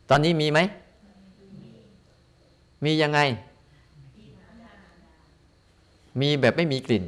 [0.10, 0.60] ตอนนี้มีไหม
[2.86, 3.20] มียังไง
[6.22, 7.04] มีแบบไม่มีกลิ่น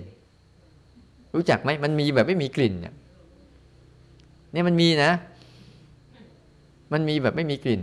[1.36, 2.94] รู้จักไหมมันมีแบบไม่มีกลิ่นเนี่ย
[4.52, 5.12] เนี่ยมันมีนะ
[6.94, 7.82] มันมีแบบไม่มีกลิ่น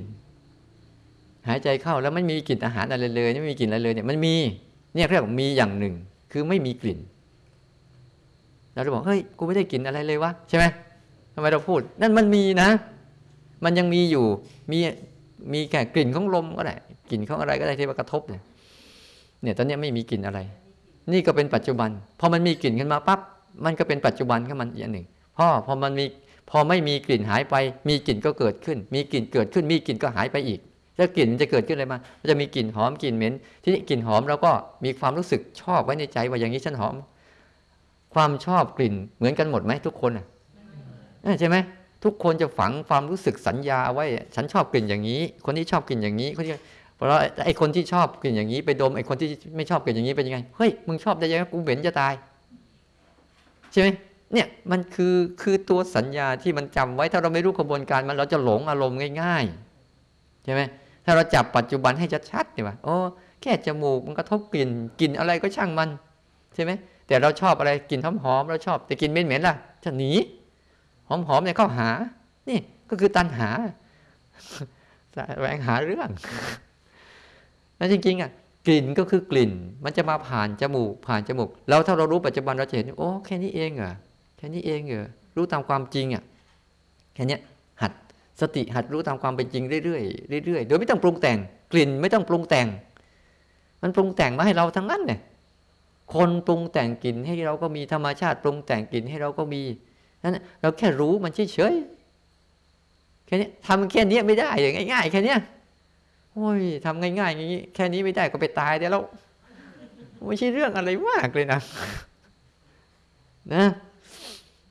[1.48, 4.34] หายใจเข้าแล้วไม่มีกลิ่นอาหารอะไรเลย ไม่มีกลิ่นอะไรเลยเนี่ยมันมี
[4.94, 5.94] เนี่ยเรียกว่ามีอย่างหนึ่ง
[6.32, 6.98] คือไม่มีกลิ่น
[8.76, 10.64] เราจะบอกเฮ้ยกูไม่ได้กลิ่นอะไรเลยวะใช่ไหม
[11.34, 12.68] ทำไมเราพูด นั่นมันมีนะ
[13.64, 14.24] มันยังมีอยู่
[14.70, 14.78] มี
[15.52, 16.74] มีแค่กลิ่นของลมก็ได้
[17.10, 18.42] กลิ่นของอะไรก็ได้ที่มากระทบเนี่ย
[19.42, 20.40] เนี่ยตอนนี้ไม่มีกลิ่นอะไร
[21.12, 23.20] นี่ก็เป็นปัจจุบันพอมันมีกลิ่นขึ้นมาปั๊บ
[23.64, 25.06] มันก็เป็นปัจจุบันขึ้นมันอย่างหนึ่ง
[25.38, 26.04] พ่อพอมันมี
[26.50, 27.54] พอไม่มีกลิ่นหายไป
[27.88, 30.60] มีกลิ่นก็เกิดขึ้น มีกลิ่นเกิดขึ้น มีกลิ่นก็หายไปอีก
[30.96, 31.98] แล้วกลิ่นมันจะเกิดขึ้นอะไรมา
[32.30, 34.52] จะมีกลิ่นหอมกลิ่นเหม็นที่นี่กลิ่นหอมเราก็
[34.84, 36.94] มีความรู้สึกชอบไว้ในใจว่าอย่างนี้ฉันหอม
[38.16, 40.26] ความชอบกลิ่นเหมือนกันหมดไหมทุกคนอะ
[41.40, 41.56] ใช่ไหม
[42.04, 46.52] ทุกคนจะฝังความรู้สึกสัญญาไว้ ฉันชอบกลิ่นอย่างนี้ คนที่ชอบกลิ่นอย่างนี้คนที่
[46.96, 52.14] เพราะไอ้คนที่ชอบกลิ่นอย่างนี้ ไปดมไอ้คนที่ไม่ชอบกลิ่นอย่างนี้เป็นยังไงเฮ้ยมึงชอบได้ยังไงกูเหม็นจะตาย
[53.72, 53.88] ใช่ไหม
[54.32, 60.62] เนี่ยมันคือคือตัวสัญญาที่มันจำไว้ถ้าเราไม่รู้กระบวนการมันเราจะหลงอารมณ์ง่ายๆใช่ไหม
[61.04, 62.96] ถ้าเราจับปัจจุบันให้ชัดๆเนี่ยว่าโอ้
[63.42, 65.90] แค่จมูกมันกระทบกลิ่นกลิ่นอะไรก็ช่างมัน
[66.54, 66.72] ใช่ไหม
[67.06, 70.12] แต่เราชอบอะไรกลิ่นหอมเราชอบแต่กลิ่นเหม็นๆล่ะจะหนี
[71.08, 71.88] หอมๆเนี่ยเข้าหา
[72.48, 72.58] นี่
[72.90, 73.48] ก็คือตันหา
[75.38, 76.08] แหวงหาเรื่อง
[77.76, 78.30] แล้วจริงๆอะ
[78.66, 79.52] กลิ่นก็คือกลิ่น
[79.84, 83.92] มันจะมาผ่านจมูกผ่านจมูกแล้วถ้าเรารู้ปัจจุบันเราจะเห็นโอ้แค่นี้เองเหรอ
[84.36, 86.22] แค่นี้เองเหรอรู้ตามความจริงอะ
[87.14, 87.38] แค่นี้
[87.82, 87.92] หัด
[88.40, 90.00] สติหัดรู้ตามความเป็นจริงเรื่อ
[90.40, 91.38] ยๆเรื่อยๆโดยไม่ต้องปรุงแต่ง
[91.72, 92.66] กลิ่นไม่ต้องปรุงแต่ง
[93.82, 95.18] มันปรุงแต่งมาให้เราทั้งนั้นเนี่ย
[96.14, 99.62] คนปรุงแต่งกลิ่นให้เราก็มีธรรมชาติปรุงแต่งกลิ่นให้เราก็มี
[100.22, 105.34] นั้นเราแค่รู้มันเฉยๆแค่นี้ทำแค่นี้ไม่ได้อย่างง่ายๆแค่นี้
[106.32, 109.00] โอ้ยทำง่ายๆอย่างนี้แค่นี้ไม่ได้ก็ไปตายเดี๋ยวเรา
[110.26, 111.60] ไม่ใช่เรื่องอะไรมากเลยนะ
[113.54, 113.64] นะ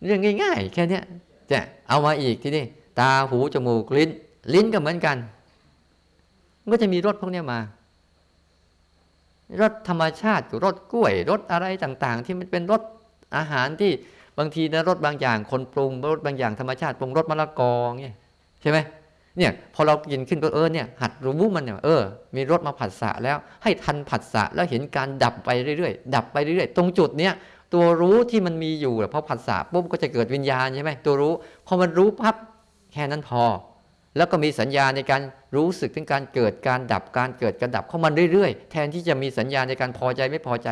[0.05, 0.99] เรื่องง่าย ๆ แค่นี้
[1.51, 2.65] จะเอามาอีกทีนี้
[2.99, 4.09] ตาหูจมูกลิ้น
[4.53, 5.17] ลิ้นก็เหมือนกัน
[6.61, 7.59] มันก็จะมีรสพวกนี้มา
[9.61, 12.81] รสธรรมชาติรสกล้วยรสอะไรต่างๆ ที่มันเป็นรส
[13.37, 13.91] อาหารที่
[14.37, 18.15] บางทีนะรสบางอย่างคนปรุงรสบางอย่างธรรมชาติปรุงรสมะละกอเงี้ย
[18.61, 18.77] ใช่ไหม
[19.37, 22.01] เนี่ยพอเรากินขึ้นก็เออเนี่ยหัดรู้มันเนี่ยเออ
[22.35, 27.33] มีรสมาผัสสะแล้วให้ทันผัสสะแล้วเห็นการดับไปเรื่อยๆดับไปเรื่อยๆ ตรงจุดเนี้ย
[27.73, 31.33] ตัวรู้ที่มันมีอยู่พอผัสสะปุ๊บก็จะเกิดวิญญาณใช่ไหมตัวรู้
[31.67, 32.35] พอมันรู้ปั๊บ
[32.93, 33.43] แค่นั้นพอ
[34.17, 35.21] แล้วก็มีสัญญาในการ
[35.55, 40.69] รู้สึกถึงการเกิดการดับการเกิดการดับเข้ามันเรื่อยๆ แทนที่จะมีสัญญาในการพอใจไม่พอใจ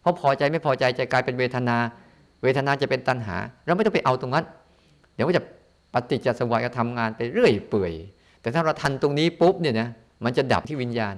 [0.00, 1.76] เพราะพอใจไม่พอใจจะกลายเป็นเวทนา
[2.42, 4.44] เวทนาจะเป็นตัณหา เราไม่ต้องไปเอาตรงนั้น
[5.14, 5.42] เดี๋ยวก็จะ
[5.94, 7.92] ปฏิจจสมุปบาทก็ทำงานไปเรื่อยเปื่อย
[8.40, 9.88] แต่ถ้าเราทันตรงนี้ปุ๊บเนี่ยนะ
[10.24, 11.16] มันจะดับที่วิญญาณ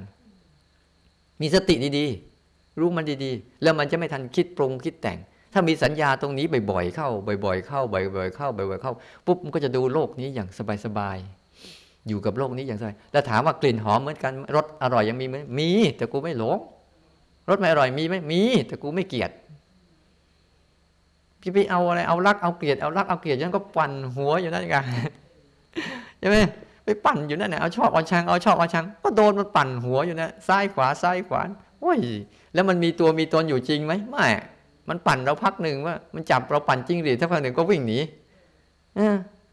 [1.41, 5.19] มีสติดีๆ รู้มันดีๆ แล้วมันจะไม่ทันคิดปรุงคิดแต่ง
[5.53, 7.09] ถ้ามีสัญญาตรงนี้บ่อยๆเข้า
[7.45, 8.93] บ่อยๆเข้า บ่อยๆเข้า บ่อยๆเข้า
[9.27, 10.49] ปุ๊บมันก็จะดูโลกนี้อย่าง
[10.87, 11.44] สบายๆ
[12.09, 16.59] อยู่กับโลกนี้อย่างสบายแล้วถามว่ากลิ่นหอมเหมือนกันรสอร่อยยังมีไหมมี แต่กูไม่หลง
[17.49, 19.31] รสไม่อร่อยมีไหมมี แต่กูไม่เกลียด
[21.41, 24.85] พี่ไปเอาอะไรเอารักเอาเกลียดเอารักเอาเกลียดยันก็ปั่นหัวอยู่นั่นกัน
[26.21, 26.37] ใช่ไหม
[26.85, 31.41] ไปปั่นอยู่นั่นน่ะเอาชอบเอาชังเอาชอบเอาชัง ก็โดนมันปั่นหัวอยู่นะซ้ายขวาซ้ายขวา
[31.81, 31.99] โอ้ย
[32.55, 34.27] แล้วมันมีตัวมีตนอยู่จริงไหมไม่
[34.89, 37.99] มันปั่นเราพักหนึ่งว่า มันจับเราปั่นจิ้งหรีดถ้าพักหนึ่งก็วิ่งหนี
[38.99, 39.01] อ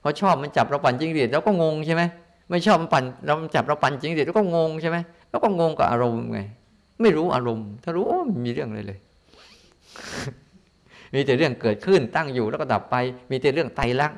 [0.01, 2.03] พอชอบมันจับเราปั่นจิ้งหรีดเราก็งงใช่ไหม
[2.51, 4.97] ไม่ชอบมันปั่นเราจับเราปั่นจิ้งหรีดเราก็งงใช่ไหม
[5.29, 6.39] เราก็งงกับอารมณ์ไง
[7.01, 8.99] ไม่รู้อารมณ์ ถ้ารู้โอ้มีเรื่องอะไรเลย
[11.13, 12.95] มีแต่เรื่องเกิดขึ้นตั้งอยู่แล้วก็ดับไป
[13.29, 14.17] มีแต่เรื่องไตรลักษณ์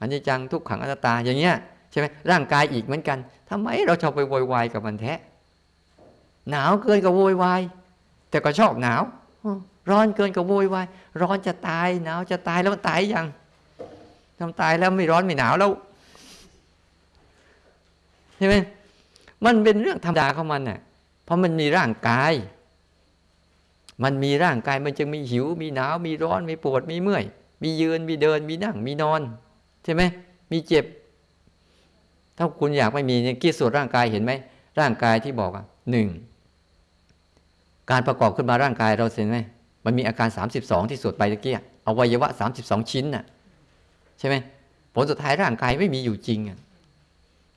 [0.00, 1.54] อันนี้จังทุกขังอนัตตาอย่างเงี้ย
[1.90, 3.18] ใช่ไหมร่างกายอีกเหมือนกัน
[3.50, 5.14] ทำไมเราชอบไปโวยวายกับมันแท้
[6.50, 7.62] หนาวเกินก็โวยวาย
[8.30, 9.02] แต่ก็ชอบหนาว
[9.90, 10.86] ร้อนเกินก็โวยวาย
[11.22, 13.26] ร้อนจะตายหนาวจะตายแล้วมันตายยัง
[14.38, 15.70] ทำตายแล้วไม่ร้อนไม่หนาวแล้ว
[18.38, 18.56] ใช่ไหม
[19.44, 20.78] มันเป็นเรื่องธรรมดาของมันน่ะ
[21.24, 22.32] เพราะมันมีร่างกาย
[24.04, 27.24] มันมีร่างกายมันจึงมีหิว มีหนาว มีร้อน มีปวด มีเมื่อย
[27.62, 29.20] มียืน มีเดิน มีนั่ง มีนอน
[29.84, 30.02] ใช่ไหม
[30.52, 30.84] มีเจ็บ
[32.36, 34.32] ถ้าคุณอยากไม่มีเนี่ยกี้ส่วนร่างกายเห็นไหม
[34.80, 36.08] ร่างกายที่บอกอะหนึ่ง
[37.90, 39.38] การประกอบขึ้นมาร่างกายเราเห็นไหม
[39.84, 41.54] มันมีอาการ 32 ที่สวดไปตะกี้
[41.86, 42.28] อวัยวะ
[42.60, 43.24] 32 ชิ้นน่ะ
[44.18, 44.34] ใช่ไหม
[44.94, 46.58] ผลสุดท้ายร่างกายไม่มีอยู่จริงอะ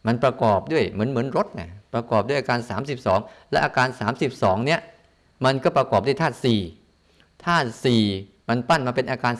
[0.07, 2.59] มันประกอบด้วยเหมือนเหมือนรถไงประกอบด้วยอาการ
[3.05, 3.87] 32 และอาการ
[4.27, 4.81] 32 เนี้ย
[5.45, 6.59] มันก็ประกอบด้วยธาตุสี่
[7.45, 8.03] ธาตุสี่
[8.49, 9.33] มันปั้นมาเป็นอาการ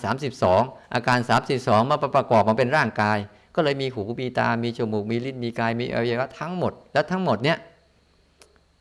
[0.44, 1.20] 32 อาการ
[1.56, 3.18] 32 มาประกอบมาเป็นร่างกาย
[3.56, 7.58] ก็เลยมีหูมีตา มีจมูก มีลิ้น มีกาย มีอวัยวะทั้งหมด แล้วทั้งหมดเนี้ย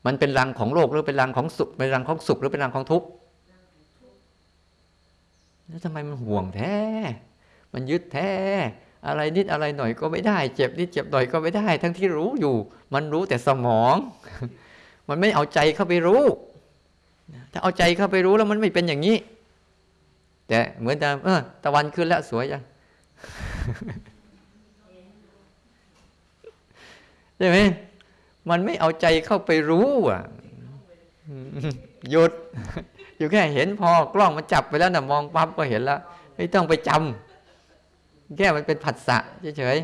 [0.06, 3.06] มันเป็นรังของโลกหรือเป็นรังของสุข เป็นรังของสุขหรือเป็นรังของทุกข์
[5.66, 6.76] แล้วทำไมมันห่วงแท้
[7.72, 8.32] มันยึดแท้
[9.06, 12.56] อะไรนิดอะไรหน่อยก็ไม่ได้ เจ็บนิดเจ็บหน่อยก็ไม่ได้ ทั้งที่รู้อยู่
[12.94, 13.96] มันรู้แต่สมอง
[15.08, 16.22] มันไม่เอาใจเข้าไปรู้
[17.52, 19.16] ถ้าเอาใจเข้าไปรู้แล้วมันไม่เป็นอย่างนี้
[20.48, 22.62] แต่เหมือนแต่เออตะวันขึ้นแล้วสวยจัง
[27.38, 27.58] ใช่ไหม
[28.50, 30.22] มันไม่เอาใจเข้าไปรู้อะ
[32.10, 32.32] หยุด
[33.18, 36.00] อยู่แค่เห็นพอกล้องมันจับไปแล้วนะมองปั๊บก็เห็นแล้ว
[36.36, 37.27] ไม่ต้องไปจำ
[38.36, 39.18] แค่มันเป็นผัสสะ
[39.58, 39.76] เฉย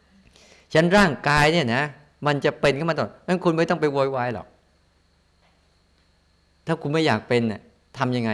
[0.00, 1.82] ๆฉันร่างกายเนี่ยนะ
[2.26, 4.46] มันจะเป็นขึ้นมาตลอดงั้นคุณไม่ต้องไปโวยวายหรอก
[6.66, 7.60] ถ้าคุณไม่อยากเป็นเนี่ย
[7.98, 8.30] ทำยังไง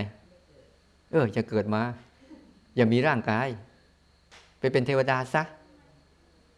[1.11, 1.83] เออจะเกิดมา
[2.77, 3.47] อย่ามีร่างกาย
[4.59, 5.43] ไปเป็นเทวดาซะ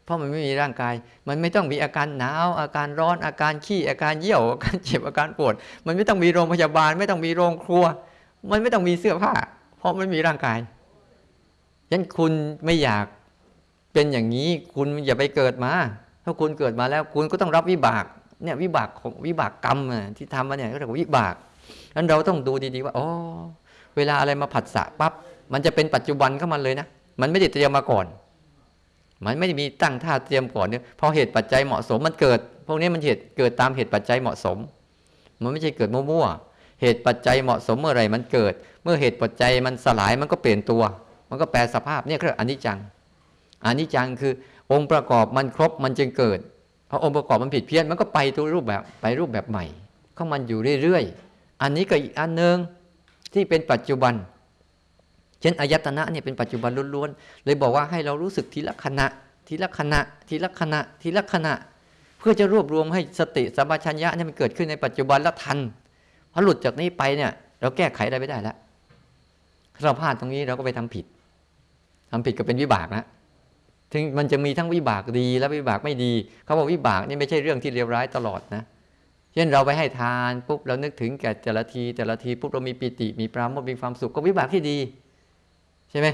[0.05, 0.94] เพราะมันไม่มีร่างกาย
[1.29, 5.55] มันไม่ต้องมีอาการหนาว อาการร้อนอาการขี้อาการเยี่ยวอาการเจ็บอาการปวด
[5.87, 7.85] มันไม่ต้องมีโรงพยาบาล ไม่ต้องมีโรงครัว
[8.51, 9.33] มันไม่ต้องมีเสื้อผ้า
[9.79, 10.59] เพราะมันมีร่างกาย
[11.90, 12.33] ยันคุณ
[12.64, 13.07] ไม่อยาก
[13.92, 15.72] เป็นอย่างนี้ คุณอย่าไปเกิดมา
[16.24, 18.05] ถ้าคุณเกิดมาแล้วคุณก็ต้องรับวิบาก
[18.44, 19.79] เนี่ยวิบากของวิบากกรรม
[20.16, 21.35] ที่ทำมาเนี่ยก็เรียกว่าวิบาก
[21.96, 23.07] นั้นเราต้องดูดีๆว่าอ๋อ
[23.96, 25.12] เวลาอะไรมาผัสสะปั๊บ
[25.53, 26.87] มันจะเป็นปัจจุบันเข้ามาเลยนะ
[27.20, 28.07] มันไม่ได้เตรียมมาก่อน
[29.24, 34.57] มันไม่ได้มีตั้งท่าเตรียมก่อนเนี่ยพอเหตุปัจจัยเหมาะสมมันเกิด พวกนี้มันเหตุเกิดตามเหตุปัจจัยเหมาะสม
[35.42, 40.83] มันไม่ใช่เกิดมั่วๆเหตุปัจจัยเหมาะสมเมื่อไรมันเกิด เมื่อเหตุปัจจัยมันสลายมันก็เปลี่ยนตัว
[41.31, 42.79] มันก็แปลสภาพเนี่ยคืออนิจจัง
[43.67, 44.33] อนิจจังคือ
[44.73, 46.38] องค์ประกอบมันครบมันจึงเกิด
[46.91, 49.64] พอองค์ประกอบมันผิดเพี้ยนมันก็ไปตัวรูปแบบไปรูปแบบใหม่
[50.14, 52.57] เข้ามันอยู่เรื่อยๆ อันนี้ก็อีกอันหนึ่ง
[53.33, 54.14] ที่เป็นปัจจุบัน
[55.41, 59.07] เช่นอายตนะเนี่ยเป็นปัจจุบันล้วนๆ เลยบอกว่าให้เรารู้สึกทีละขณะ
[59.49, 61.55] ทีละขณะ ทีละขณะ ทีละขณะ
[62.19, 65.59] เพื่อจะรวบรวมให้สติสัมปชัญญะเนี่ยมันเกิดขึ้นในปัจจุบันแล้วทัน
[66.33, 68.57] พอหลุดจากนี้ไปเนี่ย เราแก้ไขอะไรไม่ได้แล้ว
[69.85, 71.05] เราพลาดตรงนี้เราก็ไปทำผิด
[72.11, 73.05] ทำผิดก็เป็นวิบากนะ
[73.92, 76.12] ถึงมันจะมีทั้งวิบากดีและวิบากไม่ดี
[76.44, 78.62] เขาบอกวิบากนี่ไม่ใช่เรื่องที่เลวร้ายตลอดนะ
[79.35, 84.79] เช่นเราไปให้ทานปุ๊บเรานึกถึงแก่แต่ละที แต่ละทีปุ๊บเรามีปิติมีปราโมทมีความสุขก็วิบากที่ดี
[85.90, 86.09] ใช่ไหม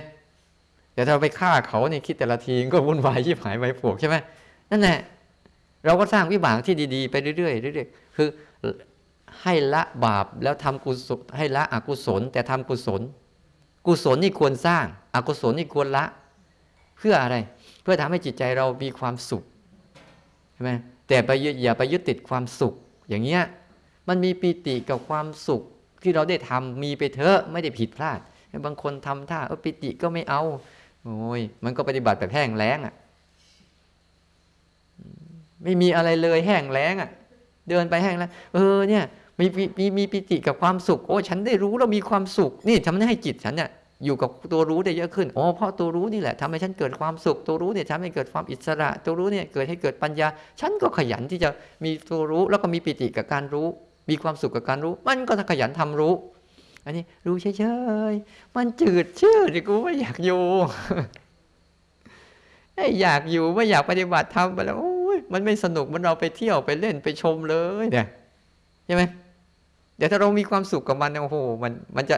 [0.94, 4.16] แต่ถ้าเราไปฆ่าเขาเนี่ยคิดแต่ละทีก็วุ่นวายชิบหายไปปวกใช่ไหม
[4.70, 4.98] นั่นแหละ
[5.87, 8.28] เราก็สร้างวิบากที่ดี ๆ ไปเรื่อยๆเรื่อยๆคือ
[9.42, 13.00] ให้ละบาปแล้วทำกุศลให้ละอกุศล แต่ทำกุศล
[13.87, 16.05] กุศลนี่ควรสร้าง อกุศลนี่ควรละ
[16.99, 17.37] เพื่ออะไร
[17.83, 19.42] เพื่อทำให้จิตใจเรามีความสุข
[20.53, 20.70] ใช่ไหม
[21.09, 21.31] แต่ไป
[21.62, 22.75] อย่าไปยึดติดความสุข
[23.09, 23.42] อย่างเงี้ย
[24.09, 25.62] มันมีปีติกับความสุข
[26.03, 28.20] ที่เราได้ทำมีไปเถอะไม่ได้ผิดพลาด
[28.64, 30.42] บางคนทำท่าเออปิติก็ไม่เอา
[31.05, 32.94] โอ้ยมันก็ปฏิบัติแบบแห้งแล้งอะ่ะ
[35.62, 37.11] ไม่มีอะไรเลยแห้งแล้งอะ่ะ
[37.68, 39.05] เดินไปแห้งแล้วเออเนี่ย
[39.38, 39.47] มี
[39.79, 43.70] มีมีปิติกับความสุข โอ้ฉันได้รู้แล้วมีความสุข นี่ทำให้จิตฉันเนี่ย
[44.05, 50.27] อยู่กับตัวรู้ได้เยอะขึ้น อ๋อ เพราะตัวรู้นี่แหละทำให้ฉันเกิดความสุข ตัวรู้เนี่ยทำให้เกิดความอิสระ ตัวรู้เนี่ยเกิดให้เกิดปัญญา
[50.61, 51.49] ฉันก็ขยันที่จะ
[51.85, 53.66] มีตัวรู้แล้วก็มีปิติกับการรู้
[54.11, 56.14] มีความสุขกับการรู้ มันก็ขยันทำรู้
[56.85, 57.64] อันนี้รู้เฉ
[58.12, 60.42] ยๆ มันจืดชื่อดิกูไม่อยากอยู่
[62.75, 68.07] ไม่อยากอยู่ไม่อยากปฏิบัติทำไปแล้วโอ้ยมันไม่สนุกมันเราไปเที่ยวไปเล่นไปชมเลยเนี่ย
[68.87, 69.03] ใช่ไหม
[69.96, 72.16] เดี๋ยวถ้าเรามีความสุขกับมันโอ้โหมันมันจะ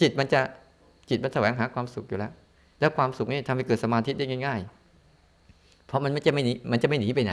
[0.00, 0.40] จิตมันจะ
[1.08, 2.32] จิตมันแสวงหาความสุขอยู่แล้ว
[2.80, 4.60] แล้วความสุขนี่ทำให้เกิดสมาธิได้ง่าย
[5.22, 7.32] ๆ เพราะมันไม่จะไม่หนีมันจะไม่หนีไปไหน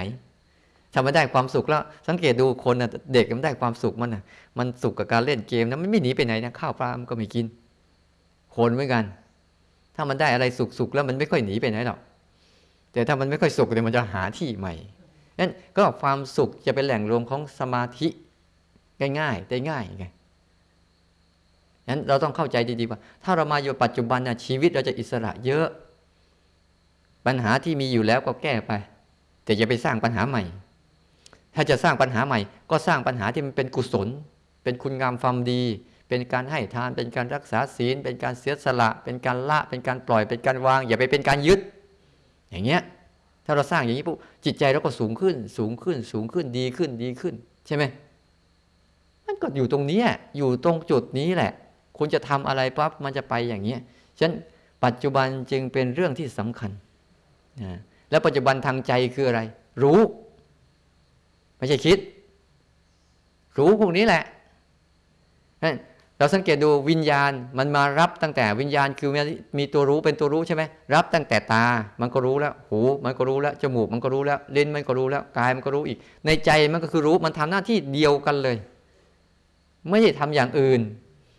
[0.93, 4.23] ถ้ามันได้ความสุขแล้ว สังเกตดูคนนะเด็กมันได้ความสุขมันนะ
[4.57, 7.45] มันสุขกับการเล่นเกมนะมันไม่หนีไปไหนนะข้าวปลามันก็ไม่กิน
[8.55, 9.03] คนเหมือนกัน
[9.95, 10.45] ถ้ามันได้อะไร
[10.79, 11.99] สุขๆแล้วมันไม่ค่อยหนีไปไหนหรอก
[12.93, 14.73] แต่ถ้ามันไม่ค่อยสุขเดี๋ยวมันจะหาที่ใหม่
[15.39, 18.07] นั่นก็ความสุขจะเป็นแหล่งรวมของสมาธิ
[19.19, 20.05] ง่ายๆได้ง่ายไง
[21.89, 25.67] นั้นเราต้องเข้าใจดีๆว่า ถ้าเรามาอยู่ปัจจุบันนะชีวิตเราจะอิสระเยอะ
[27.25, 28.71] ปัญหาที่มีอยู่แล้วก็แก้ไป
[29.43, 30.43] แต่อย่าไปสร้างปัญหาใหม่
[31.55, 32.39] ถ้าจะสร้างปัญหาใหม่
[32.71, 34.07] ก็สร้างปัญหาที่มันเป็นกุศล
[34.63, 35.63] เป็นคุณงามความดี
[36.07, 41.59] เป็นการให้ทาน เป็นการรักษาศีล เป็นการเสียสละ เป็นการละ เป็นการปล่อยเป็นการวาง อย่าไปเป็นการยึด
[42.51, 42.81] อย่างเงี้ย
[43.45, 47.33] ถ้าเราสร้างอย่างนี้ปุ๊บจิตใจเราก็สูงขึ้น สูงขึ้นสูงขึ้นดีขึ้นดีขึ้น
[47.67, 47.83] ใช่ไหม
[49.25, 50.01] มันก็อยู่ตรงนี้
[50.37, 51.51] อยู่ตรงจุดนี้แหละ
[51.97, 53.75] คุณจะทำอะไรปั๊บมันจะไปอย่างนี้
[54.17, 54.33] ฉะนั้น
[54.83, 56.71] ปัจจุบันจึงเป็นเรื่องที่สำคัญ
[57.61, 57.79] นะ
[58.09, 59.41] แล้วปัจจุบันทางใจคืออะไร
[59.83, 59.99] รู้
[61.57, 61.99] ไม่ใช่คิด
[63.57, 64.23] รู้พวกนี้แหละ
[66.17, 69.09] เราสังเกตดูวิญญาณมันมารับตั้งแต่วิญญาณคือ
[69.57, 71.65] มีตัวรู้เป็นตัวรู้ใช่ไหมรับตั้งแต่ตา
[72.01, 78.57] มันก็รู้แล้วหู มันก็รู้แล้วจมูกมันก็รู้แล้วลิ้นมันก็รู้แล้วกายมันก็รู้อีก ในใจมันก็คือรู้มันทำหน้าที่เดียวกันเลย
[79.89, 80.81] ไม่ใช่ทำอย่างอื่น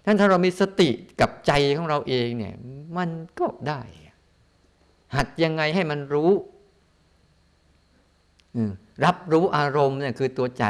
[0.05, 2.55] ท่านถ้าเรามีสติกับใจของเราเองเนี่ย
[2.97, 3.83] มันก็ได้
[5.17, 6.31] หัดยังไงให้มันรู้
[9.05, 10.65] รับรู้อารมณ์เนี่ยคือตัวใจ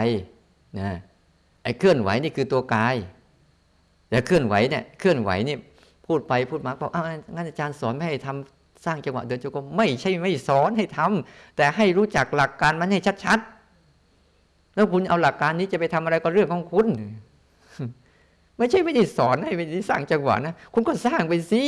[0.79, 0.91] นะ
[1.63, 2.97] ไอ้เคลื่อนไหวนี่คือตัวกาย
[4.09, 5.57] แต่เคลื่อนไหวเนี่ยเคลื่อนไหวนี่
[6.07, 7.05] พูดไปพูดมาบอกอ้าว
[7.35, 16.87] งั้นอาจารย์สอนไม่ให้ทำสร้างจังหวะเดินจงกรมไม่ใช่ไม่สอนให้ทำแต่ให้รู้จักหลักการมันให้ชัดๆแล้วคุณเอาหลักการนี้จะไปทำอะไรก็เรื่องของคุณ
[18.63, 21.63] ไม่ใช่ไม่ได้สอนให้ไปสร้างจังหวะนะคุณก็สร้างไปสิ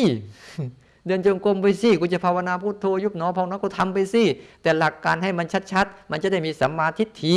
[1.06, 4.24] เดินจงกรมไปสิกูจะภาวนาพุทโธยุบหนอพองน้อก็ทำไปสิ
[4.62, 7.36] แต่หลักการให้มันชัดๆ มันจะได้มีสัมมาทิฏฐิ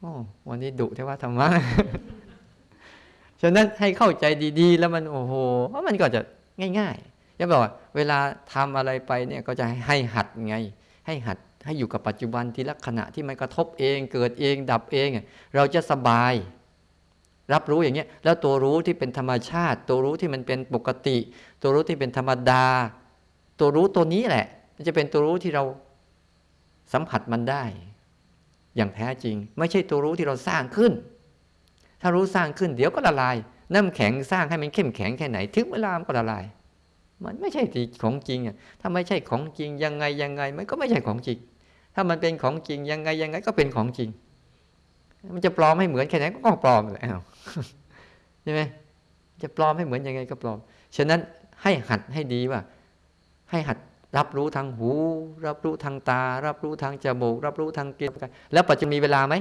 [0.00, 0.10] โอ้
[0.48, 1.48] วันนี้ดุเทว่าธรรมะ
[3.40, 4.24] ฉะนั้นให้เข้าใจ
[4.60, 5.34] ดีๆ แล้วมันโอ้โห
[5.86, 6.20] มันก็จะ
[6.78, 8.18] ง่ายๆจะบอกว่าเวลา
[8.52, 10.56] ทำอะไรไปเนี่ยก็จะให้หัดไง
[11.06, 15.08] ให้หัดให้อยู่กับปัจจุบันทีละขณะที่มันกระทบเอง เกิดเองดับเอง
[15.54, 16.34] เราจะสบาย
[17.52, 21.16] รับรู้อย่างเงี้ยแล้วตัวรู้ที่เป็นธรรมชาติ ตัวรู้ที่มันเป็นปกติ
[21.62, 22.64] ตัวรู้ที่เป็นธรรมดา
[23.58, 24.46] ตัวรู้ตัวนี้แหละ
[24.86, 25.64] จะเป็นตัวรู้ที่เรา
[26.92, 27.64] สัมผัสมันได้
[28.76, 30.92] อย่างแท้จริง ไม่ใช่ตัวรู้ที่เราสร้างขึ้น
[32.00, 33.36] ถ้ารู้สร้างขึ้นเดี๋ยวก็ละลาย
[33.74, 36.44] น้ำแข็งสร้างให้มันเข้มแข็งแค่ไหน ถึงเวลามันก็ละลาย
[37.24, 37.62] มันไม่ใช่
[38.02, 41.38] ของจริงอะถ้าไม่ใช่ของจริงยังไงยังไงมันก็ไม่ใช่ของจริง
[41.94, 44.08] ถ้ามันเป็นของจริงยังไงยังไงก็เป็นของจริง
[45.34, 47.18] มันจะปลอมให้เหมือนแค่ไหนก็ปลอมแล้ว
[48.42, 48.60] ใช่ไหม
[49.42, 50.58] จะปลอมให้เหมือนยังไงก็ปลอม
[50.96, 51.20] ฉะนั้น
[51.62, 52.60] ให้หัดให้ดีว่า
[53.50, 53.78] ให้หัด
[54.16, 54.90] รับรู้ทางหู
[55.46, 58.10] รับรู้ทางตา รับรู้ทางจมูก รับรู้ทางกิน
[58.52, 59.34] แล้วปัจจุบันมีเวลาไหม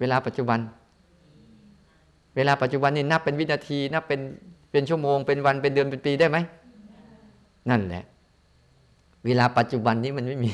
[0.00, 0.58] เวลาปัจจุบัน
[2.36, 4.20] เวลาปัจจุบันนี่นับเป็นวินาที นับเป็น
[4.70, 6.38] เป็นชั่วโมง เป็นวันเป็นเดือนเป็นปีได้ไหม
[7.70, 8.04] นั่นแหละ
[9.26, 10.52] เวลาปัจจุบันนี้มันไม่มี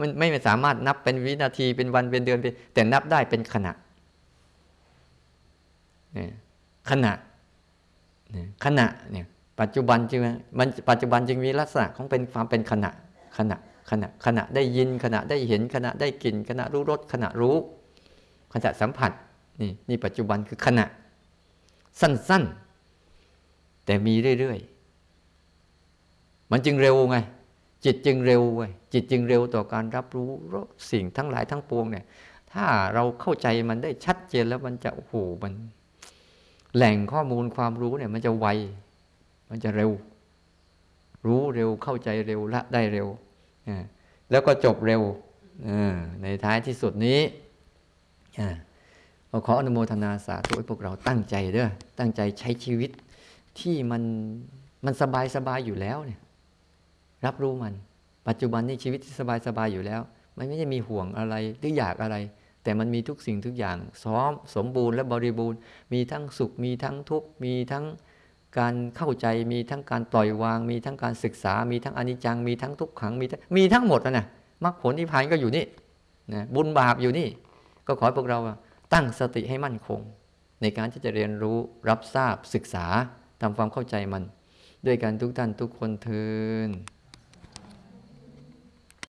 [0.00, 3.72] มันไม่สามารถนับเป็นวินาทีเป็นวันเป็นเดือนเป็นแต่นับได้เป็นขณะ
[6.90, 7.12] ขณะ
[8.64, 9.26] ขณะเนี่ย
[9.60, 10.20] ปัจจุบันจึง
[10.58, 12.90] มันปัจจุบันจึงมีลักษณะของเป็นความเป็นขณะ
[13.38, 13.56] ขณะ
[13.90, 17.56] ขณะขณะได้ยินขณะได้เห็นขณะได้กลิ่นขณะรู้รสขณะรู้
[18.52, 19.12] ขณะสัมผัส
[19.60, 20.84] นี่นี่ปัจจุบันคือขณะ
[22.00, 27.16] สั้นๆ แต่มีเรื่อยๆ มันจึงเร็วไง
[27.84, 30.30] จิตจึงเร็วเว้ยจิตจึงเร็วต่อการรับรู้
[30.90, 32.04] สิ่งทั้งหลายทั้งปวงเนี่ย
[32.52, 35.52] ถ้าเราเข้าใจมันได้ชัดเจนแล้วมันจะโอ้โหมัน
[36.76, 38.46] แหล่งข้อมูลความรู้เนี่ย มันจะไว
[39.50, 39.90] มันจะเร็ว
[41.26, 43.08] รู้เร็วเข้าใจเร็วละได้เร็ว
[44.30, 45.02] แล้วก็จบเร็ว
[46.22, 47.20] ในท้ายที่สุดนี้
[48.40, 48.50] อ่า
[49.46, 51.68] ขออนุโมทนาสาธุให้พวกเราตั้งใจเด้อ
[51.98, 52.90] ตั้งใจใช้ชีวิต
[53.60, 54.02] ที่มัน
[54.84, 56.20] มันสบายสบายอยู่แล้วเนี่ย
[57.26, 57.74] รับรู้มัน
[58.28, 60.00] ปัจจุบันนี้ชีวิตที่สบายสบายอยู่แล้ว
[60.36, 62.16] มันไม่ได้มีห่วงอะไรหรืออยากอะไร
[62.62, 65.58] แต่มันมีทุกสิ่งทุกอย่างซ้อมสมบูรณ์และบริบูรณ์
[65.92, 67.84] มีทั้งสุขมีทั้งทุกข์มีทั้ง
[68.58, 74.26] การเข้าใจมีทั้งการปล่อยวาง มีทั้งการศึกษา มีทั้งอนิจจัง มีทั้งทุกขังมีทั้งมีทั้งหมดนะนะ
[74.64, 75.64] มรรคผลที่พานก็อยู่นี่
[76.32, 77.28] นะบุญบาปอยู่นี่
[77.86, 78.38] ก็ขอให้พวกเรา
[78.92, 80.00] ตั้งสติให้มั่นคง
[80.62, 81.58] ในการที่จะเรียนรู้
[81.88, 82.86] รับทราบศึกษา
[83.40, 84.22] ทำความเข้าใจมัน
[84.86, 86.24] ด้วยกันทุกท่านทุกคนเทิ
[86.66, 86.68] น